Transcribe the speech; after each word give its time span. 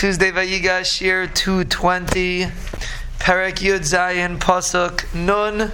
Tuesday 0.00 0.30
Vayigash 0.30 1.02
year 1.02 1.26
220, 1.26 2.46
Perek 3.18 3.56
Yud 3.56 3.80
Zayin 3.80 4.38
Pasuk 4.38 5.14
Nun. 5.14 5.70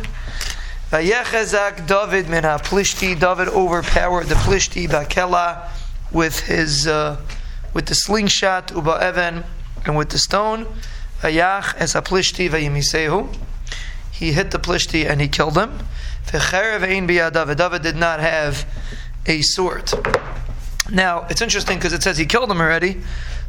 Vayechezak 0.90 1.86
David 1.86 2.28
min 2.28 2.42
Plishti. 2.42 3.16
David 3.16 3.46
overpowered 3.46 4.26
the 4.26 4.34
Plishti 4.34 4.88
Bakela 4.88 5.68
with 6.10 6.40
his 6.40 6.88
uh, 6.88 7.20
with 7.72 7.86
the 7.86 7.94
slingshot 7.94 8.72
Uba 8.72 8.98
Evan 9.00 9.44
and 9.84 9.96
with 9.96 10.08
the 10.08 10.18
stone. 10.18 10.66
Vayach 11.20 11.76
es 11.76 11.94
Plishti 11.94 12.50
Vayimisehu. 12.50 13.32
He 14.10 14.32
hit 14.32 14.50
the 14.50 14.58
Plishti 14.58 15.08
and 15.08 15.20
he 15.20 15.28
killed 15.28 15.56
him. 15.56 15.78
V'cherev 16.26 16.82
ein 16.82 17.06
biyadav. 17.06 17.56
David 17.56 17.82
did 17.82 17.94
not 17.94 18.18
have 18.18 18.66
a 19.26 19.40
sword. 19.42 19.92
Now 20.90 21.26
it's 21.30 21.40
interesting 21.40 21.78
because 21.78 21.92
it 21.92 22.02
says 22.02 22.18
he 22.18 22.26
killed 22.26 22.50
him 22.50 22.60
already, 22.60 23.00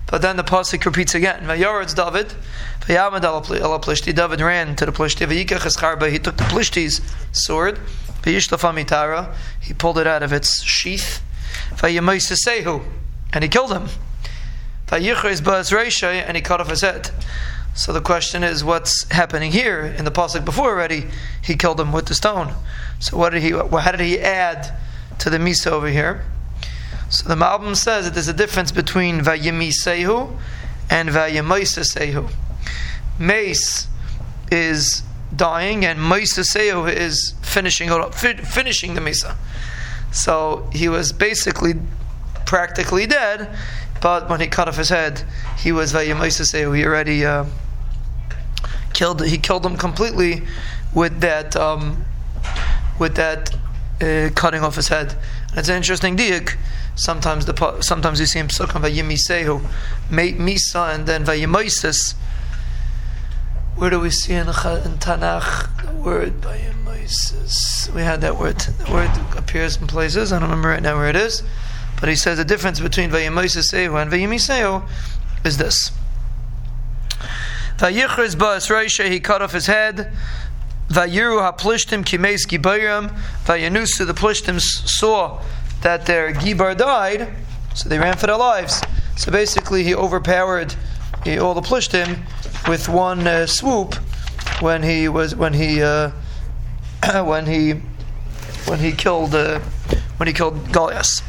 but 0.07 0.21
then 0.21 0.37
the 0.37 0.43
pasuk 0.43 0.85
repeats 0.85 1.13
again. 1.15 1.43
Vayoretz 1.43 1.93
David, 1.93 2.33
vayamad 2.81 3.23
al 3.23 3.41
plishti. 3.41 4.15
David 4.15 4.41
ran 4.41 4.75
to 4.77 4.85
the 4.85 4.91
plishti. 4.91 5.27
Vayikach 5.27 5.59
escharba. 5.59 6.09
He 6.09 6.17
took 6.17 6.37
the 6.37 6.43
plishti's 6.45 7.01
sword. 7.33 7.77
Vayishlafam 8.21 9.35
He 9.59 9.73
pulled 9.73 9.97
it 9.97 10.07
out 10.07 10.23
of 10.23 10.31
its 10.31 10.63
sheath. 10.63 11.21
Vayamoisesehu, 11.75 12.83
and 13.33 13.43
he 13.43 13.49
killed 13.49 13.71
him. 13.71 13.87
Vayichres 14.87 15.41
ba'as 15.41 15.71
reishay, 15.71 16.23
and 16.25 16.37
he 16.37 16.41
cut 16.41 16.61
off 16.61 16.69
his 16.69 16.81
head. 16.81 17.11
So 17.75 17.91
the 17.93 18.01
question 18.01 18.43
is, 18.43 18.63
what's 18.63 19.03
happening 19.11 19.51
here 19.51 19.81
in 19.81 20.05
the 20.05 20.11
pasuk 20.11 20.45
before 20.45 20.71
already? 20.71 21.07
He 21.43 21.55
killed 21.55 21.79
him 21.79 21.91
with 21.91 22.07
the 22.07 22.15
stone. 22.15 22.53
So 22.99 23.17
what 23.17 23.31
did 23.31 23.43
he? 23.43 23.51
How 23.51 23.91
did 23.91 23.99
he 23.99 24.19
add 24.19 24.73
to 25.19 25.29
the 25.29 25.37
misa 25.37 25.67
over 25.67 25.89
here? 25.89 26.23
So 27.09 27.27
the 27.27 27.35
Malbim 27.35 27.75
says 27.75 28.05
that 28.05 28.13
there's 28.13 28.27
a 28.27 28.33
difference 28.33 28.71
between 28.71 29.21
Vayimisehu 29.21 30.37
and 30.89 31.09
Vayimaisasehu. 31.09 32.29
Mace 33.19 33.87
is 34.51 35.03
dying, 35.35 35.85
and 35.85 35.99
Maisasehu 35.99 36.91
is 36.91 37.33
finishing 37.41 37.89
finishing 38.11 38.93
the 38.93 39.01
Misa. 39.01 39.35
So 40.11 40.69
he 40.73 40.89
was 40.89 41.11
basically 41.11 41.73
practically 42.45 43.05
dead, 43.05 43.55
but 44.01 44.29
when 44.29 44.39
he 44.39 44.47
cut 44.47 44.67
off 44.67 44.77
his 44.77 44.89
head, 44.89 45.23
he 45.57 45.71
was 45.71 45.93
Vayimaisasehu. 45.93 46.75
He 46.75 46.85
already 46.85 47.25
uh, 47.25 47.45
killed. 48.93 49.25
He 49.25 49.37
killed 49.37 49.65
him 49.65 49.77
completely 49.77 50.43
with 50.93 51.19
that 51.21 51.55
um, 51.55 52.05
with 52.99 53.15
that 53.15 53.55
uh, 54.01 54.29
cutting 54.35 54.61
off 54.61 54.75
his 54.75 54.87
head. 54.89 55.15
And 55.49 55.59
it's 55.59 55.69
an 55.69 55.75
interesting 55.75 56.15
diak 56.17 56.57
Sometimes 56.97 57.45
the 57.45 57.77
sometimes 57.81 58.19
you 58.19 58.25
see 58.25 58.39
him 58.39 58.47
psukim 58.47 58.81
vayimisehu, 58.81 59.61
misa, 60.09 60.95
and 60.95 61.05
then 61.05 61.23
vayimoises. 61.23 62.15
Where 63.75 63.91
do 63.91 63.99
we 63.99 64.09
see 64.09 64.33
in, 64.33 64.47
in 64.47 64.53
Tanakh 64.97 65.85
the 65.85 65.93
word 65.93 66.41
vayimoises? 66.41 67.93
We 67.93 68.01
had 68.01 68.21
that 68.21 68.39
word. 68.39 68.57
The 68.57 68.91
word 68.91 69.11
appears 69.37 69.77
in 69.77 69.85
places. 69.85 70.33
I 70.33 70.39
don't 70.39 70.49
remember 70.49 70.69
right 70.69 70.81
now 70.81 70.97
where 70.97 71.07
it 71.07 71.15
is, 71.15 71.43
but 71.99 72.09
he 72.09 72.15
says 72.15 72.39
the 72.39 72.45
difference 72.45 72.79
between 72.79 73.11
vayimoisesehu 73.11 74.01
and 74.01 74.11
vayimisehu 74.11 74.89
is 75.45 75.57
this. 75.57 75.91
Vayichris 77.77 78.35
ba'as 78.35 78.71
reisha, 78.71 79.07
he 79.07 79.19
cut 79.19 79.43
off 79.43 79.51
his 79.51 79.67
head. 79.67 80.11
Vayiru 80.89 81.41
ha-plishtim 81.41 82.03
kimeis 82.03 82.47
gibayram. 82.47 83.09
Vayanusu, 83.45 84.05
the 84.05 84.13
plishtim 84.13 84.59
saw 84.59 85.41
that 85.81 86.05
their 86.05 86.33
Gibar 86.33 86.75
died, 86.75 87.33
so 87.75 87.87
they 87.89 87.99
ran 87.99 88.17
for 88.17 88.27
their 88.27 88.37
lives. 88.37 88.81
So 89.15 89.31
basically, 89.31 89.83
he 89.83 89.95
overpowered 89.95 90.75
all 91.39 91.53
the 91.53 91.61
Plishtim 91.61 92.19
with 92.67 92.87
one 92.87 93.27
uh, 93.27 93.45
swoop 93.45 93.95
when 94.61 94.83
he 94.83 95.09
was 95.09 95.35
when 95.35 95.53
he 95.53 95.81
uh, 95.81 96.11
when 97.23 97.45
he 97.45 97.73
when 98.65 98.79
he 98.79 98.91
killed 98.91 99.35
uh, 99.35 99.59
when 100.17 100.27
he 100.27 100.33
killed 100.33 100.71
Goliath. 100.71 101.21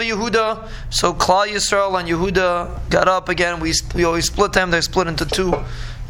Yehuda. 0.00 0.68
So 0.90 1.14
Klal 1.14 1.48
Yisrael 1.48 1.98
and 1.98 2.08
Yehuda 2.08 2.90
got 2.90 3.08
up 3.08 3.28
again. 3.28 3.60
We 3.60 3.72
we 3.94 4.04
always 4.04 4.26
split 4.26 4.52
them. 4.52 4.70
They 4.70 4.80
split 4.80 5.06
into 5.06 5.24
two 5.24 5.52
uh, 5.54 5.64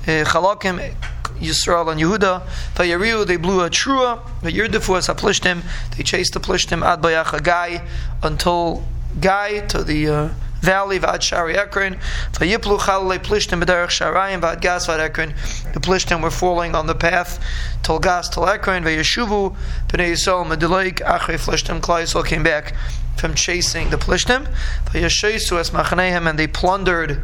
chalakim. 0.07 0.95
Yisrael 1.39 1.91
and 1.91 2.01
Yehuda. 2.01 2.47
Vayariu, 2.75 3.27
they 3.27 3.37
blew 3.37 3.61
a 3.61 3.71
trua. 3.71 4.21
Vayirdefu 4.41 4.97
as 4.97 5.09
Plishtim, 5.09 5.63
they 5.97 6.03
chased 6.03 6.35
the 6.35 6.41
Plishtim 6.41 6.85
ad 6.85 7.03
Bayacha 7.03 7.43
Gai 7.43 7.83
until 8.23 8.85
Gai 9.21 9.67
to 9.69 9.85
the 9.85 10.09
uh, 10.09 10.29
valley 10.61 10.99
Vad 10.99 11.23
Shari 11.23 11.57
Ekron. 11.57 11.95
Vayiplu 12.33 12.79
Chalale 12.79 13.19
Plishtim 13.19 13.63
B'derech 13.63 13.89
Sharayim 13.89 14.41
Vad 14.41 14.61
Gas 14.61 14.87
Vad 14.87 15.01
Ekron. 15.01 15.35
The 15.73 15.81
Plishtim 15.81 16.23
were 16.23 16.31
falling 16.31 16.75
on 16.75 16.87
the 16.87 16.95
path 16.95 17.43
till 17.83 17.99
Gas 17.99 18.29
till 18.29 18.47
Ekron. 18.49 18.83
Vayeshuvu 18.83 19.55
B'nei 19.89 20.13
Yisrael 20.13 20.47
Mediloik 20.47 21.01
Achrei 21.01 21.39
Plishtim. 21.39 21.81
Klal 21.81 22.03
Yisrael 22.03 22.27
came 22.27 22.43
back 22.43 22.75
from 23.17 23.35
chasing 23.35 23.91
the 23.91 23.97
Plishtim. 23.97 24.47
Vayeshesu 24.87 25.59
es 25.59 25.71
Machanehem 25.71 26.29
and 26.29 26.39
they 26.39 26.47
plundered 26.47 27.21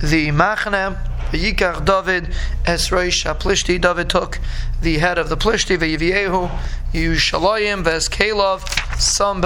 the 0.00 0.28
Machane. 0.28 0.98
Yikach 1.30 1.84
David 1.84 2.32
es 2.64 2.88
Reish 2.88 3.24
Plishti. 3.38 3.80
David 3.80 4.08
took 4.08 4.38
the 4.80 4.98
head 4.98 5.18
of 5.18 5.28
the 5.28 5.36
Plishti 5.36 5.76
v'yiviehu 5.76 6.50
Yushalayim 6.92 7.84
ves 7.84 8.08
Kalov 8.08 8.66
Sam. 8.98 9.42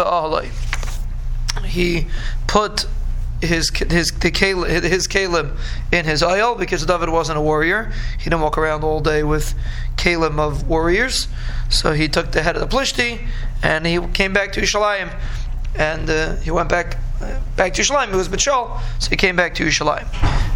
He 1.64 2.06
put 2.46 2.86
his 3.40 3.70
his 3.70 4.12
the 4.12 4.30
Caleb, 4.30 4.84
his 4.84 5.08
Caleb 5.08 5.56
in 5.90 6.04
his 6.04 6.22
oil 6.22 6.54
because 6.54 6.86
David 6.86 7.08
wasn't 7.08 7.38
a 7.38 7.40
warrior. 7.40 7.92
He 8.18 8.24
didn't 8.24 8.42
walk 8.42 8.56
around 8.56 8.84
all 8.84 9.00
day 9.00 9.24
with 9.24 9.54
Caleb 9.96 10.38
of 10.38 10.68
warriors. 10.68 11.26
So 11.68 11.92
he 11.92 12.08
took 12.08 12.30
the 12.30 12.42
head 12.42 12.56
of 12.56 12.60
the 12.60 12.76
Plishti 12.76 13.26
and 13.62 13.84
he 13.86 13.98
came 14.08 14.32
back 14.32 14.52
to 14.52 14.60
Yushalayim 14.60 15.10
and 15.76 16.08
uh, 16.10 16.36
he 16.36 16.50
went 16.50 16.68
back 16.68 16.98
uh, 17.20 17.40
back 17.56 17.74
to 17.74 17.82
Yerushalayim. 17.82 18.12
It 18.12 18.16
was 18.16 18.28
Bechol, 18.28 18.80
so 18.98 19.10
he 19.10 19.16
came 19.16 19.36
back 19.36 19.54
to 19.54 19.64
Yerushalayim. 19.64 20.06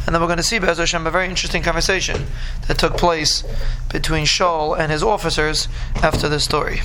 And 0.07 0.15
then 0.15 0.21
we're 0.21 0.29
going 0.29 0.37
to 0.37 0.43
see, 0.43 0.59
Be'ez 0.59 0.79
Hashem, 0.79 1.07
a 1.07 1.11
very 1.11 1.29
interesting 1.29 1.63
conversation 1.63 2.27
that 2.67 2.79
took 2.79 2.97
place 2.97 3.45
between 3.91 4.25
Shaul 4.25 4.79
and 4.79 4.91
his 4.93 5.03
officers 5.03 5.69
after 5.97 6.29
this 6.29 6.45
story. 6.45 6.75